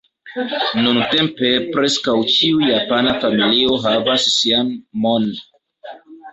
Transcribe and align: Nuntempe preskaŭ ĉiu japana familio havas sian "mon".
Nuntempe 0.85 1.51
preskaŭ 1.75 2.15
ĉiu 2.37 2.65
japana 2.71 3.15
familio 3.27 3.79
havas 3.87 4.29
sian 4.41 4.75
"mon". 5.07 5.33